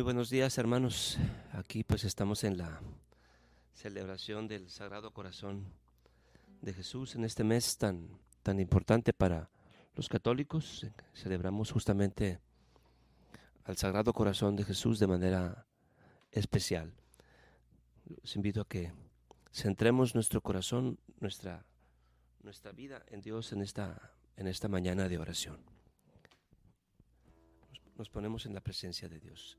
[0.00, 1.18] Muy buenos días, hermanos.
[1.52, 2.80] Aquí pues estamos en la
[3.74, 5.74] celebración del Sagrado Corazón
[6.62, 8.08] de Jesús en este mes tan,
[8.42, 9.50] tan importante para
[9.94, 10.86] los católicos.
[11.12, 12.40] Celebramos justamente
[13.64, 15.66] al Sagrado Corazón de Jesús de manera
[16.32, 16.94] especial.
[18.06, 18.94] Los invito a que
[19.52, 21.66] centremos nuestro corazón, nuestra,
[22.42, 25.62] nuestra vida en Dios en esta, en esta mañana de oración.
[27.98, 29.58] Nos ponemos en la presencia de Dios.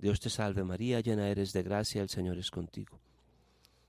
[0.00, 3.00] Dios te salve María, llena eres de gracia, el Señor es contigo.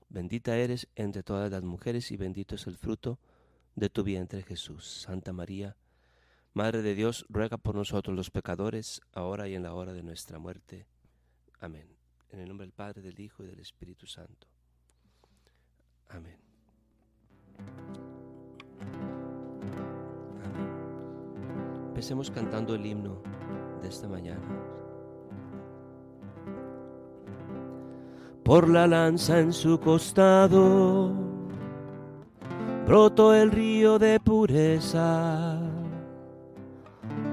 [0.08, 3.18] Bendita eres entre todas las mujeres y bendito es el fruto
[3.76, 5.02] de tu vientre Jesús.
[5.02, 5.76] Santa María,
[6.54, 10.38] Madre de Dios, ruega por nosotros los pecadores, ahora y en la hora de nuestra
[10.38, 10.86] muerte.
[11.60, 11.86] Amén.
[12.30, 14.48] En el nombre del Padre, del Hijo y del Espíritu Santo.
[16.08, 16.38] Amén.
[21.88, 23.22] Empecemos cantando el himno
[23.82, 24.87] de esta mañana.
[28.48, 31.12] Por la lanza en su costado,
[32.86, 35.60] brotó el río de pureza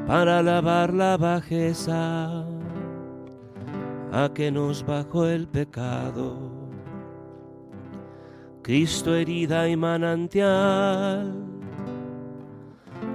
[0.05, 2.43] para lavar la bajeza
[4.11, 6.35] a que nos bajó el pecado.
[8.61, 11.33] Cristo herida y manantial,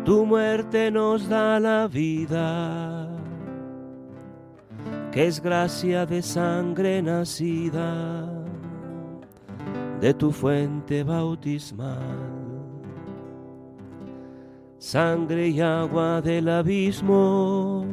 [0.06, 3.09] tu muerte nos da la vida
[5.12, 8.28] que es gracia de sangre nacida
[10.00, 12.30] de tu fuente bautismal.
[14.78, 17.84] Sangre y agua del abismo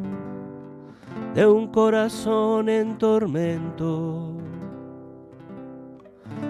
[1.33, 4.33] de un corazón en tormento,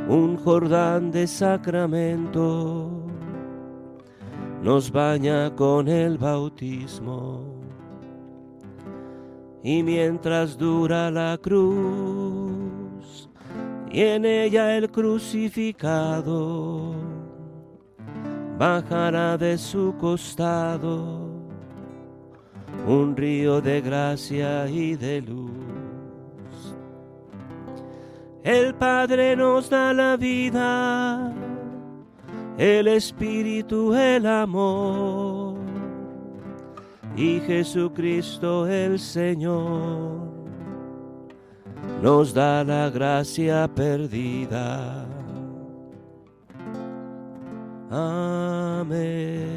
[0.08, 2.92] un Jordán de sacramento
[4.62, 7.57] nos baña con el bautismo
[9.68, 13.30] y mientras dura la cruz
[13.92, 16.94] y en ella el crucificado
[18.58, 21.28] bajará de su costado
[22.88, 25.52] un río de gracia y de luz.
[28.46, 31.34] El Padre nos da la vida,
[32.58, 35.47] el Espíritu el amor
[37.18, 40.38] y Jesucristo el Señor
[42.02, 45.04] nos da la gracia perdida.
[47.90, 49.48] Amén.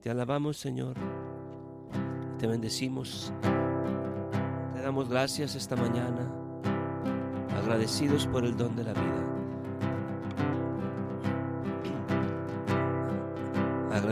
[0.00, 0.96] Te alabamos Señor,
[2.38, 3.32] te bendecimos,
[4.74, 6.28] te damos gracias esta mañana,
[7.56, 9.31] agradecidos por el don de la vida.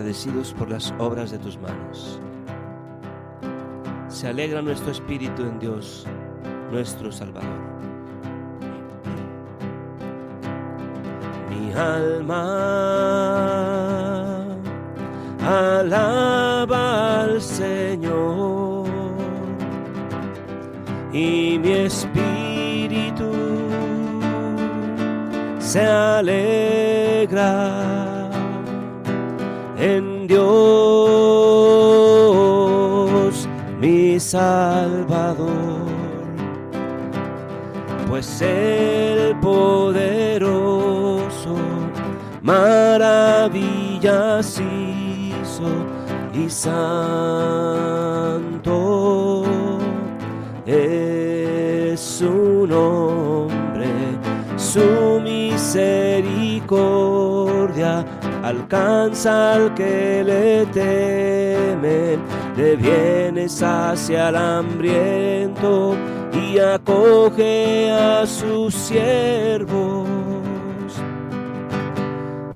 [0.01, 2.19] Agradecidos por las obras de tus manos.
[4.09, 6.07] Se alegra nuestro espíritu en Dios,
[6.73, 7.51] nuestro Salvador.
[11.51, 12.47] Mi alma
[15.47, 18.87] alaba al Señor
[21.13, 23.33] y mi espíritu
[25.59, 27.61] se alegra
[29.81, 30.41] en Dios
[33.81, 35.49] mi Salvador,
[38.07, 41.25] pues el poderoso
[42.43, 43.41] maravillas
[44.61, 45.71] hizo
[46.35, 47.07] y santo
[50.67, 53.89] es su nombre,
[54.57, 58.05] su misericordia
[58.51, 62.21] alcanza al que le temen,
[62.57, 65.97] de bienes hacia el hambriento
[66.33, 70.09] y acoge a sus siervos.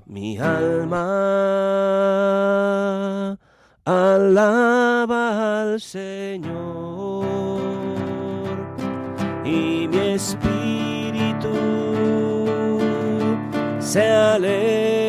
[0.06, 1.04] Mi alma
[3.84, 7.24] alaba al Señor
[9.44, 11.54] y mi espíritu
[13.78, 15.03] se alegra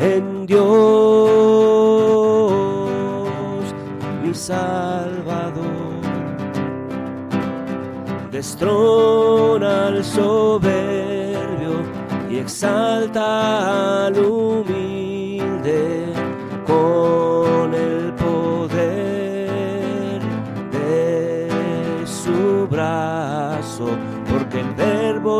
[0.00, 0.62] en Dios,
[4.22, 5.62] mi Salvador.
[8.30, 11.74] Destrona al soberbio
[12.30, 14.81] y exalta al humilde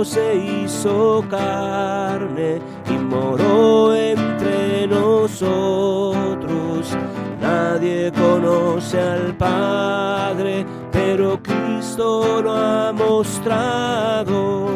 [0.04, 6.96] se hizo carne y moró entre nosotros.
[7.40, 14.66] Nadie conoce al Padre, pero Cristo lo ha mostrado.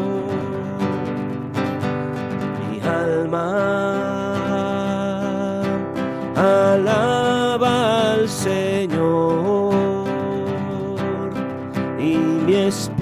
[2.70, 4.16] Mi alma
[6.36, 9.74] alaba al Señor
[11.98, 12.95] y mi espíritu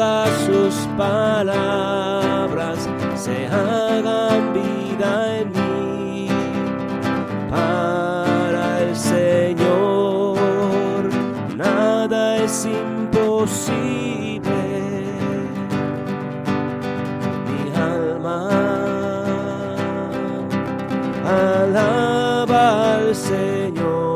[0.00, 6.28] Todas sus palabras se hagan vida en mí.
[7.50, 10.38] Para el Señor
[11.54, 14.40] nada es imposible.
[17.44, 18.48] Mi alma
[21.26, 24.09] alaba al Señor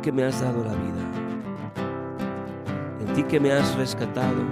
[0.00, 1.02] que me has dado la vida.
[3.00, 4.42] En ti que me has rescatado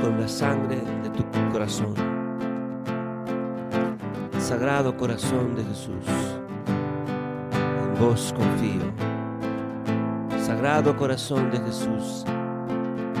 [0.00, 1.94] con la sangre de tu corazón.
[4.38, 6.06] Sagrado corazón de Jesús.
[7.94, 8.82] En vos confío.
[10.38, 12.24] Sagrado corazón de Jesús.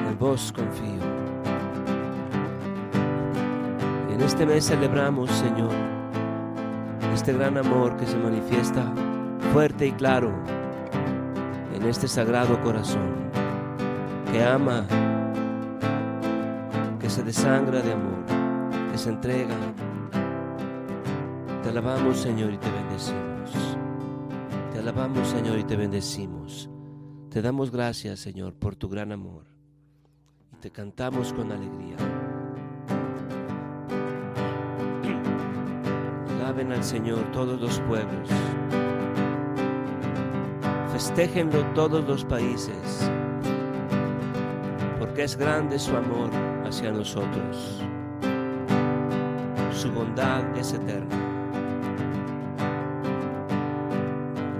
[0.06, 1.02] En vos confío.
[4.12, 5.72] En este mes celebramos, Señor,
[7.14, 8.92] este gran amor que se manifiesta
[9.52, 10.32] fuerte y claro
[11.74, 13.30] en este sagrado corazón
[14.30, 14.86] que ama,
[16.98, 18.24] que se desangra de amor,
[18.90, 19.54] que se entrega.
[21.62, 23.76] Te alabamos, Señor, y te bendecimos.
[24.72, 26.70] Te alabamos, Señor, y te bendecimos.
[27.28, 29.44] Te damos gracias, Señor, por tu gran amor.
[30.54, 31.96] Y te cantamos con alegría.
[36.40, 38.30] Alaben al Señor todos los pueblos.
[40.92, 43.10] Festéjenlo todos los países.
[44.98, 46.28] Porque es grande su amor
[46.66, 47.82] hacia nosotros.
[49.72, 51.16] Su bondad es eterna.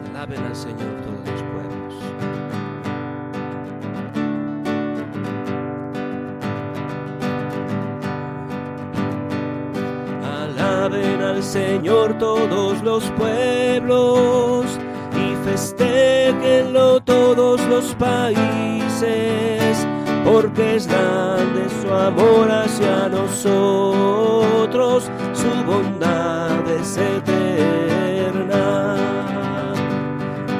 [0.08, 1.94] Alaben al Señor todos los pueblos.
[10.24, 14.66] Alaben al Señor todos los pueblos
[15.14, 15.34] y
[16.72, 19.86] todos los países,
[20.24, 28.96] porque es grande su amor hacia nosotros, su bondad es eterna.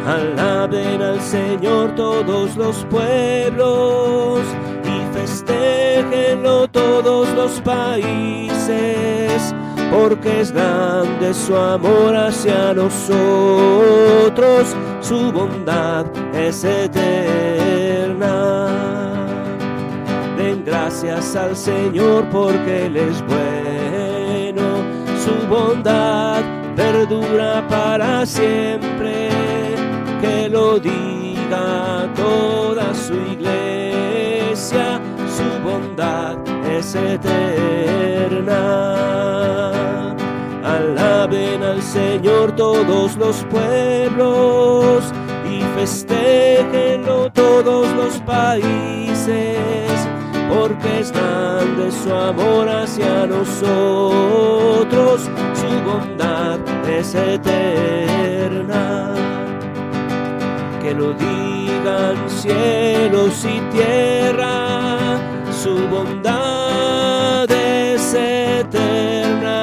[0.07, 4.41] Alaben al Señor todos los pueblos
[4.85, 9.55] y festéjenlo todos los países,
[9.93, 18.27] porque es grande su amor hacia nosotros, su bondad es eterna.
[20.39, 24.63] Den gracias al Señor porque Él es bueno,
[25.23, 26.43] su bondad
[26.75, 29.29] perdura para siempre,
[30.23, 34.99] que lo diga toda su iglesia,
[35.37, 36.37] su bondad
[36.69, 38.61] es eterna.
[40.65, 45.05] Alaben al Señor todos los pueblos
[45.51, 49.59] y festejenlo todos los países,
[50.55, 55.23] porque es grande su amor hacia nosotros,
[55.55, 56.59] su bondad
[56.89, 59.15] es eterna.
[60.83, 64.92] Que lo digan cielos y tierra,
[65.63, 69.61] su bondad es eterna.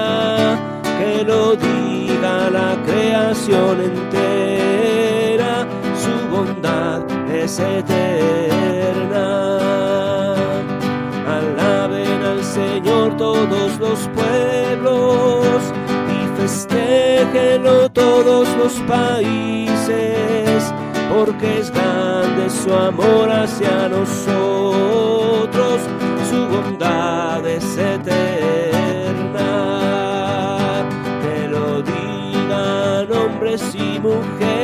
[0.97, 5.67] Que lo diga la creación entera,
[6.03, 9.27] su bondad es eterna.
[11.27, 15.61] Alaben al Señor todos los pueblos
[16.15, 20.73] y festejenlo todos los países,
[21.13, 25.48] porque es grande su amor hacia nosotros,
[26.49, 29.49] bondad es eterna.
[31.21, 34.58] Que lo digan hombres y mujeres,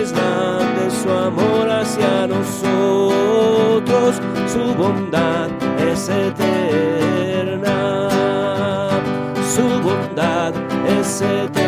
[0.00, 5.48] es grande su amor hacia nosotros, su bondad
[5.90, 7.68] es eterna,
[9.54, 10.52] su bondad
[11.00, 11.58] es eterna.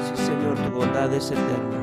[0.00, 1.78] Sí, Señor, tu bondad es eterna.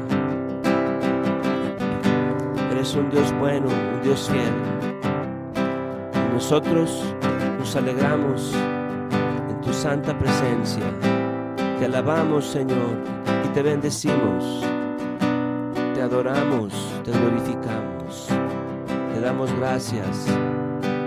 [2.71, 4.53] Eres un Dios bueno, un Dios fiel.
[6.33, 7.03] Nosotros
[7.59, 8.55] nos alegramos
[9.81, 10.85] santa presencia.
[11.79, 12.93] Te alabamos, Señor,
[13.43, 14.63] y te bendecimos.
[15.95, 16.71] Te adoramos,
[17.03, 18.27] te glorificamos.
[19.11, 20.27] Te damos gracias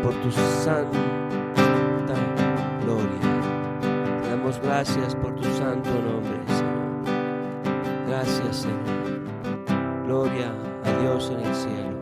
[0.03, 0.91] por tu santa
[2.83, 4.23] gloria.
[4.25, 8.09] Te damos gracias por tu santo nombre, Señor.
[8.09, 10.05] Gracias, Señor.
[10.05, 10.53] Gloria
[10.85, 12.01] a Dios en el cielo.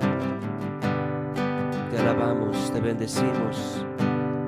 [1.90, 3.84] Te alabamos, te bendecimos,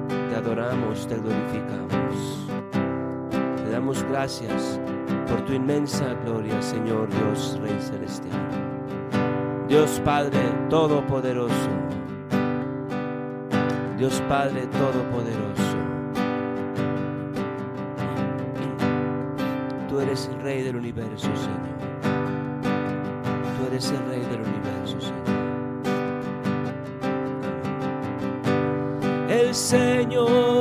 [0.09, 1.94] te adoramos, te glorificamos.
[3.85, 4.81] Damos gracias
[5.29, 8.33] por tu inmensa gloria, Señor Dios Rey Celestial.
[9.69, 11.69] Dios Padre Todopoderoso.
[13.99, 15.77] Dios Padre Todopoderoso.
[19.91, 21.77] Tú eres el Rey del universo, Señor.
[23.59, 25.25] Tú eres el Rey del universo, Señor.
[29.29, 30.54] El Señor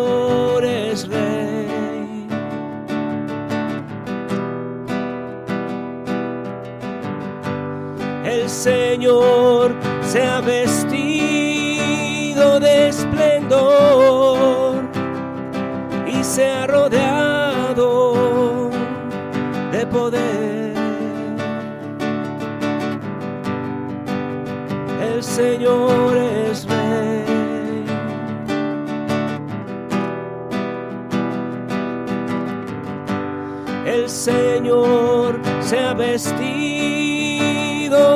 [33.93, 36.19] El Señor se ha vestido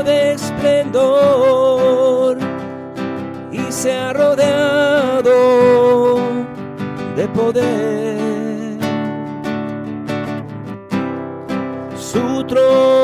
[0.03, 2.37] de esplendor
[3.51, 5.29] y se ha rodeado
[7.15, 8.79] de poder.
[11.95, 12.96] Su trono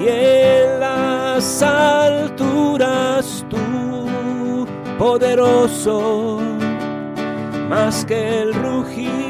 [0.00, 4.66] y en las alturas tú,
[4.98, 6.40] poderoso,
[7.68, 9.23] más que el rugir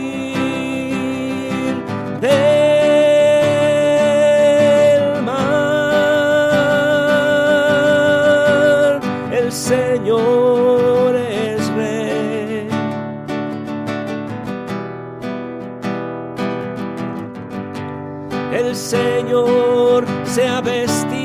[19.35, 21.19] Señor sea vestido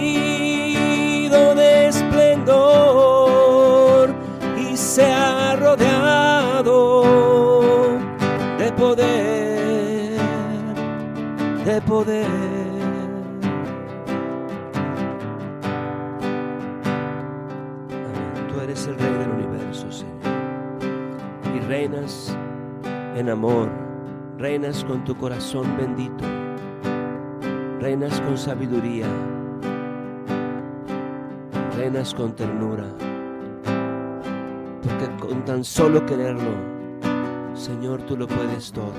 [1.53, 2.49] de esplendor
[4.57, 7.03] y sea rodeado
[8.57, 10.17] de poder,
[11.65, 12.25] de poder.
[18.47, 20.15] Tú eres el Rey del universo, Señor.
[21.55, 22.35] Y reinas
[23.15, 23.69] en amor,
[24.39, 26.38] reinas con tu corazón bendito
[27.79, 29.07] reinas con sabiduría,
[31.77, 32.85] reinas con ternura,
[34.83, 36.51] porque con tan solo quererlo,
[37.53, 38.91] Señor, tú lo puedes todo,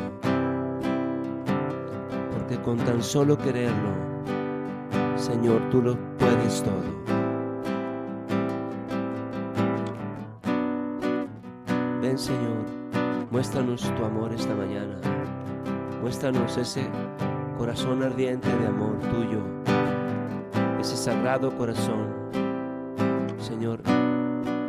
[2.33, 3.93] porque con tan solo quererlo,
[5.17, 7.01] Señor, tú lo puedes todo.
[12.01, 12.65] Ven Señor,
[13.31, 14.99] muéstranos tu amor esta mañana,
[16.01, 16.89] muéstranos ese
[17.61, 19.43] corazón ardiente de amor tuyo,
[20.81, 22.09] ese sagrado corazón.
[23.39, 23.83] Señor,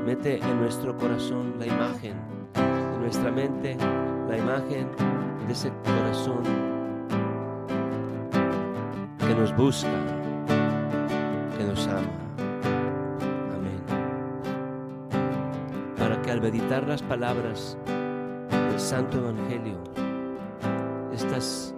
[0.05, 2.17] mete en nuestro corazón la imagen,
[2.53, 3.77] en nuestra mente
[4.27, 4.89] la imagen
[5.47, 6.43] de ese corazón
[9.19, 9.87] que nos busca,
[11.57, 12.01] que nos ama.
[13.55, 13.81] Amén.
[15.97, 17.77] Para que al meditar las palabras
[18.51, 19.77] del Santo Evangelio,
[21.13, 21.73] estas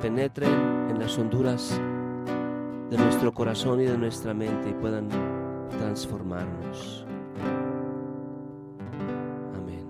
[0.00, 0.52] penetren
[0.90, 1.80] en las honduras
[2.90, 5.08] de nuestro corazón y de nuestra mente y puedan
[5.70, 7.04] transformarnos.
[9.56, 9.84] Amén.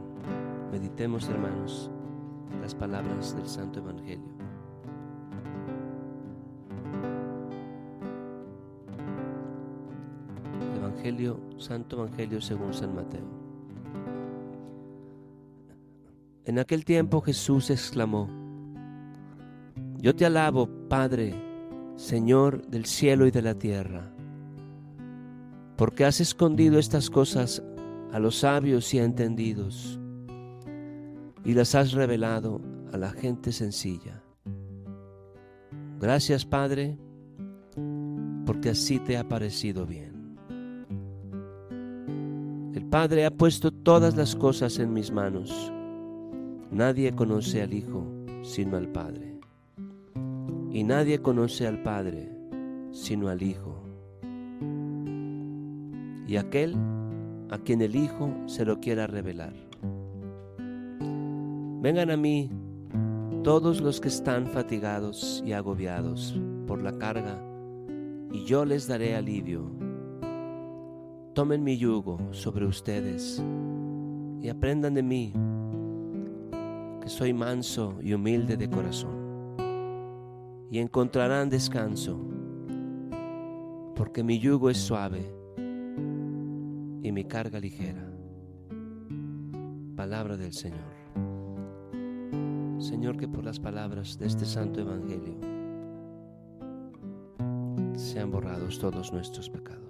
[0.72, 1.90] Meditemos, hermanos,
[2.62, 4.38] las palabras del Santo Evangelio.
[10.76, 13.38] Evangelio, Santo Evangelio según San Mateo.
[16.46, 18.47] En aquel tiempo Jesús exclamó,
[20.00, 21.34] yo te alabo, Padre,
[21.96, 24.12] Señor del cielo y de la tierra,
[25.76, 27.64] porque has escondido estas cosas
[28.12, 29.98] a los sabios y entendidos,
[31.44, 32.60] y las has revelado
[32.92, 34.22] a la gente sencilla.
[36.00, 36.96] Gracias, Padre,
[38.46, 40.36] porque así te ha parecido bien.
[42.72, 45.72] El Padre ha puesto todas las cosas en mis manos.
[46.70, 48.06] Nadie conoce al Hijo
[48.42, 49.37] sino al Padre
[50.78, 52.30] y nadie conoce al Padre
[52.92, 53.82] sino al Hijo.
[56.28, 56.76] Y aquel
[57.50, 59.54] a quien el Hijo se lo quiera revelar.
[61.82, 62.48] Vengan a mí
[63.42, 67.42] todos los que están fatigados y agobiados por la carga,
[68.30, 69.72] y yo les daré alivio.
[71.34, 73.42] Tomen mi yugo sobre ustedes
[74.40, 75.32] y aprendan de mí,
[77.02, 79.17] que soy manso y humilde de corazón
[80.70, 82.18] y encontrarán descanso,
[83.94, 85.32] porque mi yugo es suave
[87.02, 88.04] y mi carga ligera.
[89.96, 90.98] Palabra del Señor.
[92.78, 95.34] Señor, que por las palabras de este santo Evangelio
[97.96, 99.87] sean borrados todos nuestros pecados.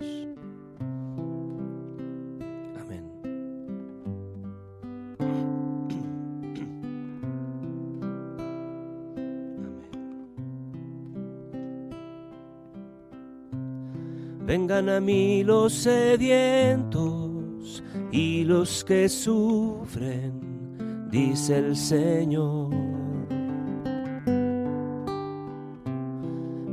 [14.48, 22.70] Vengan a mí los sedientos y los que sufren, dice el Señor.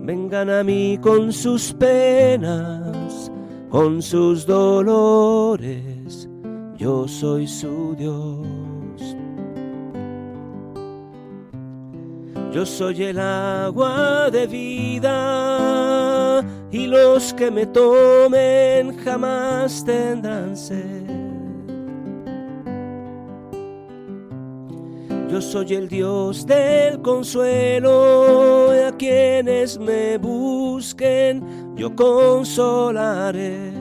[0.06, 3.30] Vengan a mí con sus penas,
[3.70, 6.30] con sus dolores,
[6.78, 8.48] yo soy su Dios.
[12.54, 16.42] Yo soy el agua de vida
[16.76, 21.06] y los que me tomen jamás tendrán sed.
[25.30, 33.75] Yo soy el Dios del consuelo, a quienes me busquen yo consolaré.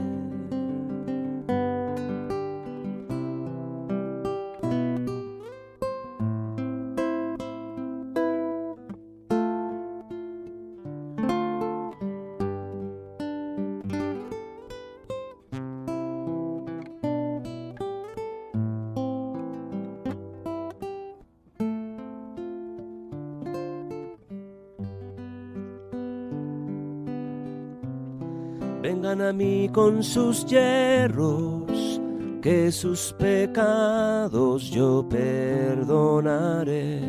[28.85, 32.03] Vengan a mí con sus hierros,
[32.43, 37.01] que sus pecados yo perdonaré.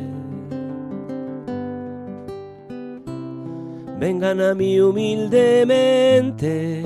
[3.99, 6.81] vengan a mí humildemente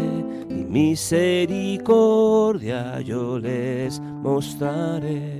[0.49, 5.38] y misericordia yo les mostraré.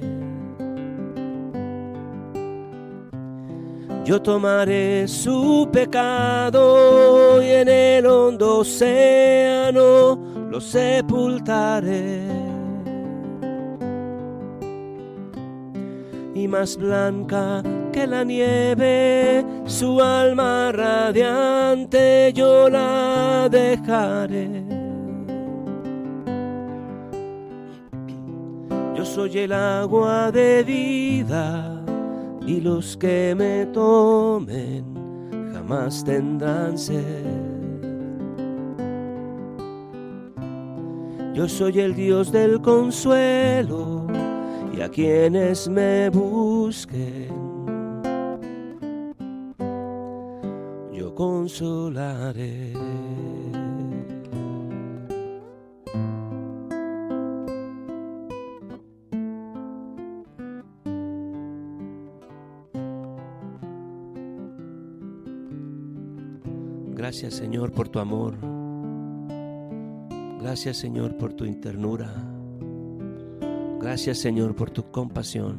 [4.10, 10.18] Yo tomaré su pecado y en el hondo océano
[10.50, 12.24] lo sepultaré.
[16.34, 24.64] y más blanca que la nieve, su alma radiante yo la dejaré.
[28.96, 31.79] Yo soy el agua de vida
[32.50, 34.84] y los que me tomen
[35.54, 37.26] jamás tendrán sed.
[41.36, 44.08] Yo soy el Dios del consuelo
[44.76, 47.30] y a quienes me busquen,
[50.92, 52.74] yo consolaré.
[67.10, 68.36] Gracias Señor por tu amor.
[70.40, 72.14] Gracias Señor por tu ternura.
[73.82, 75.58] Gracias Señor por tu compasión.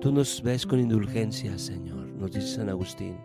[0.00, 3.18] Tú nos ves con indulgencia, Señor, nos dice San Agustín.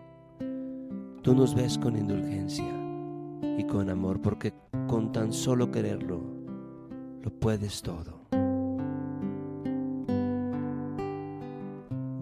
[1.21, 2.75] Tú nos ves con indulgencia
[3.57, 4.53] y con amor, porque
[4.89, 6.21] con tan solo quererlo,
[7.23, 8.25] lo puedes todo.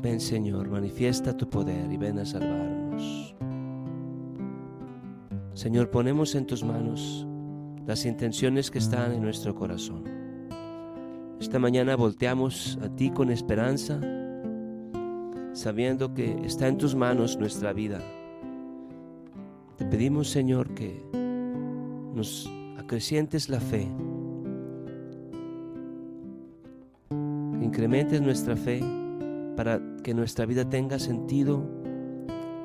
[0.04, 3.36] Ven Señor, manifiesta tu poder y ven a salvarnos.
[5.60, 7.28] Señor, ponemos en tus manos
[7.86, 10.06] las intenciones que están en nuestro corazón.
[11.38, 14.00] Esta mañana volteamos a ti con esperanza,
[15.52, 18.00] sabiendo que está en tus manos nuestra vida.
[19.76, 21.04] Te pedimos, Señor, que
[22.14, 23.86] nos acrecientes la fe,
[27.10, 28.82] que incrementes nuestra fe
[29.58, 31.70] para que nuestra vida tenga sentido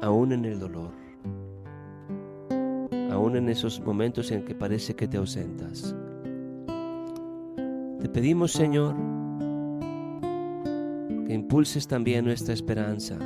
[0.00, 1.03] aún en el dolor,
[3.14, 5.94] aún en esos momentos en que parece que te ausentas.
[8.00, 8.94] Te pedimos, Señor,
[11.26, 13.16] que impulses también nuestra esperanza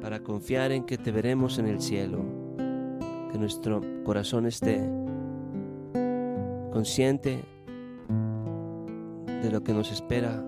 [0.00, 2.24] para confiar en que te veremos en el cielo,
[3.32, 4.80] que nuestro corazón esté
[6.72, 7.42] consciente
[9.42, 10.44] de lo que nos espera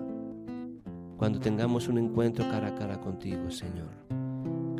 [1.17, 4.08] cuando tengamos un encuentro cara a cara contigo, Señor.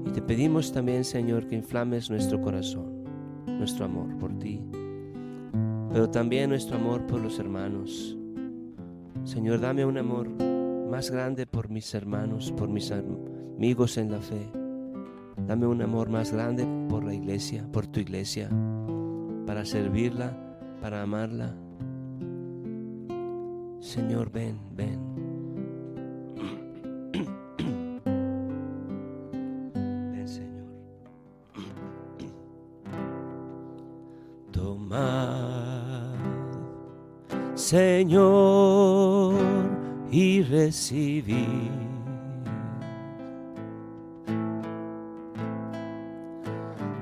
[0.10, 3.06] Y te pedimos también, Señor, que inflames nuestro corazón,
[3.45, 4.60] nuestro amor por ti
[5.91, 8.15] pero también nuestro amor por los hermanos.
[9.24, 10.30] Señor, dame un amor
[10.89, 14.52] más grande por mis hermanos, por mis amigos en la fe.
[15.48, 18.50] Dame un amor más grande por la iglesia, por tu iglesia,
[19.45, 20.38] para servirla,
[20.82, 21.56] para amarla.
[23.80, 25.09] Señor, ven, ven.
[34.89, 36.10] Toma
[37.56, 39.36] Señor,
[40.10, 41.69] y recibir.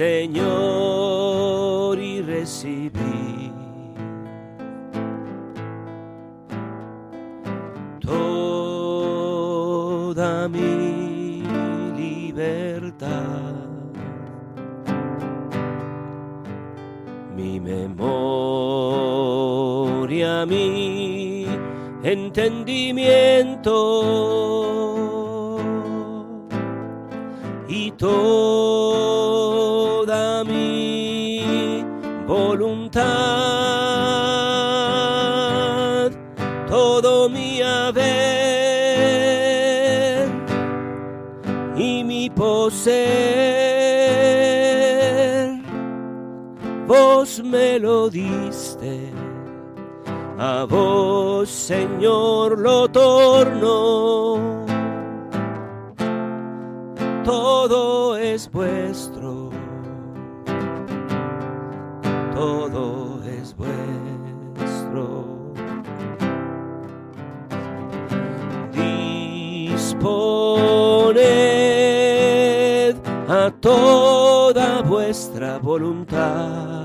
[0.00, 3.52] Señor, y recibid
[8.00, 9.28] toda
[10.48, 11.42] mi
[11.98, 13.56] libertad.
[17.36, 18.06] Mi memoria,
[20.46, 21.44] mi
[22.02, 24.79] entendimiento
[47.78, 49.12] lo diste
[50.38, 54.64] a vos, Señor, lo torno.
[57.24, 59.50] Todo es vuestro,
[62.34, 65.26] todo es vuestro.
[68.72, 70.16] Disponed
[73.28, 76.79] a toda vuestra voluntad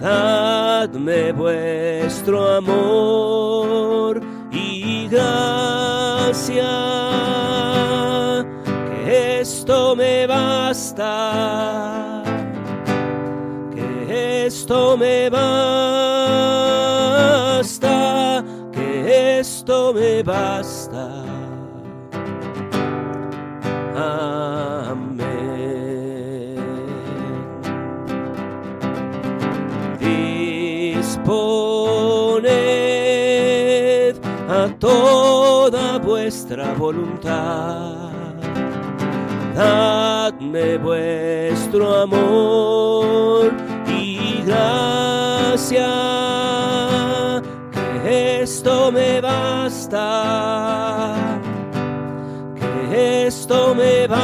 [0.00, 6.64] dadme vuestro amor y gracia,
[9.04, 12.22] que esto me basta,
[13.74, 15.64] que esto me basta,
[18.72, 20.79] que esto me basta.
[31.24, 32.50] Poned
[34.48, 38.10] a toda vuestra voluntad.
[39.54, 43.52] Dadme vuestro amor
[43.86, 45.86] y gracia,
[47.72, 49.92] que esto me basta,
[52.54, 54.20] que esto me basta,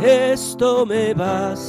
[0.00, 1.67] que esto me basta.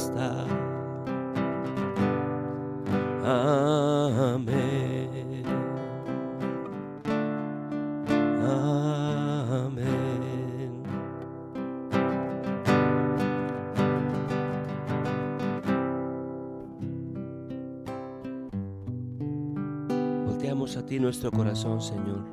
[21.00, 22.24] Nuestro corazón, Señor.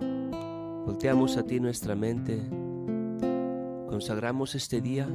[0.86, 2.42] Volteamos a ti nuestra mente.
[3.90, 5.08] Consagramos este día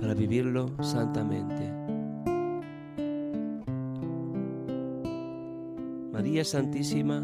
[0.00, 1.72] para vivirlo santamente.
[6.12, 7.22] María Santísima,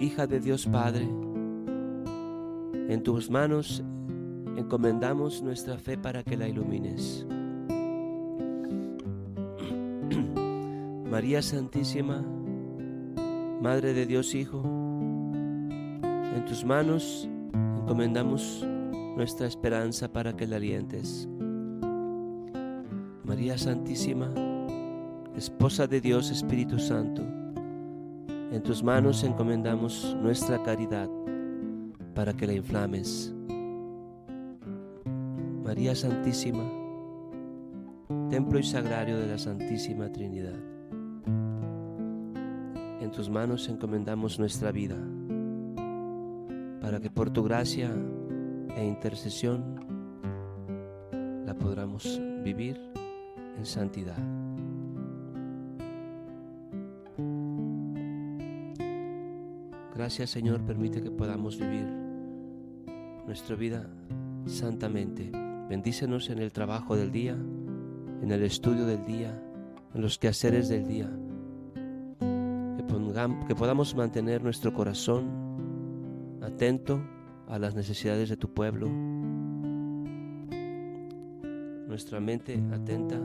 [0.00, 1.08] hija de Dios Padre,
[2.88, 3.82] en tus manos
[4.56, 7.26] encomendamos nuestra fe para que la ilumines.
[11.10, 12.24] María Santísima,
[13.60, 17.26] Madre de Dios Hijo, en tus manos
[17.78, 18.66] encomendamos
[19.16, 21.26] nuestra esperanza para que la alientes.
[23.24, 24.30] María Santísima,
[25.34, 27.22] Esposa de Dios Espíritu Santo,
[28.52, 31.08] en tus manos encomendamos nuestra caridad
[32.14, 33.34] para que la inflames.
[35.64, 36.70] María Santísima,
[38.28, 40.75] templo y sagrario de la Santísima Trinidad.
[43.06, 44.96] En tus manos encomendamos nuestra vida
[46.80, 47.88] para que por tu gracia
[48.76, 49.78] e intercesión
[51.46, 52.80] la podamos vivir
[53.56, 54.18] en santidad.
[59.94, 61.86] Gracias Señor, permite que podamos vivir
[63.24, 63.88] nuestra vida
[64.46, 65.30] santamente.
[65.68, 69.40] Bendícenos en el trabajo del día, en el estudio del día,
[69.94, 71.08] en los quehaceres del día.
[73.46, 77.00] Que, podamos mantener nuestro corazón atento
[77.48, 78.88] a las necesidades de tu pueblo,
[81.88, 83.16] nuestra mente atenta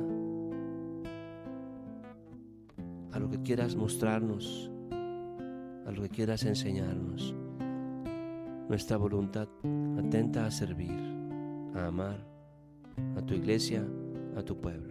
[3.12, 4.71] a lo que quieras mostrarnos
[5.86, 7.36] a lo que quieras enseñarnos.
[8.69, 9.47] Nuestra voluntad
[9.97, 10.97] atenta a servir,
[11.76, 12.26] a amar
[13.17, 13.86] a tu iglesia,
[14.38, 14.90] a tu pueblo.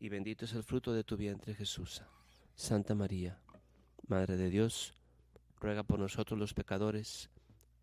[0.00, 2.02] y bendito es el fruto de tu vientre Jesús.
[2.54, 3.38] Santa María,
[4.06, 4.94] Madre de Dios,
[5.60, 7.30] ruega por nosotros los pecadores,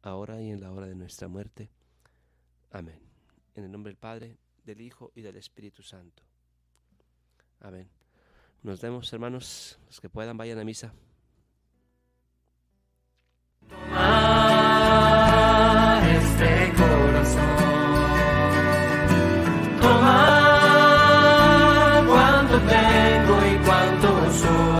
[0.01, 1.69] ahora y en la hora de nuestra muerte.
[2.71, 2.99] Amén.
[3.53, 6.23] En el nombre del Padre, del Hijo y del Espíritu Santo.
[7.59, 7.89] Amén.
[8.63, 10.93] Nos vemos, hermanos, los que puedan, vayan a misa.